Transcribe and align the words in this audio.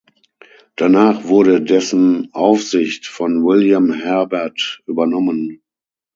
Danach 0.77 1.25
wurde 1.25 1.61
dessen 1.61 2.33
Aufsicht 2.33 3.05
von 3.05 3.43
William 3.45 3.93
Herbert 3.93 4.81
übernommen. 4.87 5.61